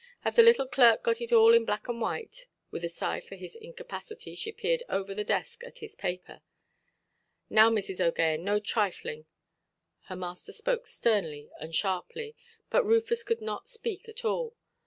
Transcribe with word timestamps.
"Have 0.21 0.35
the 0.35 0.41
little 0.41 0.65
clerk 0.65 1.03
got 1.03 1.21
it 1.21 1.31
all 1.31 1.53
in 1.53 1.63
black 1.63 1.87
and 1.87 2.01
white"? 2.01 2.47
With 2.71 2.83
a 2.83 2.89
sigh 2.89 3.19
for 3.21 3.35
his 3.35 3.55
incapacity, 3.55 4.33
she 4.33 4.51
peered 4.51 4.81
over 4.89 5.13
the 5.13 5.23
desk 5.23 5.63
at 5.63 5.77
his 5.77 5.95
paper. 5.95 6.41
"Now, 7.51 7.69
Mrs. 7.69 8.03
OʼGaghan, 8.11 8.39
no 8.39 8.59
trifling"! 8.59 9.27
Her 10.05 10.15
master 10.15 10.53
spoke 10.53 10.87
sternly 10.87 11.51
and 11.59 11.75
sharply. 11.75 12.35
But 12.71 12.83
Rufus 12.83 13.21
could 13.21 13.41
not 13.41 13.69
speak 13.69 14.09
at 14.09 14.25
all. 14.25 14.55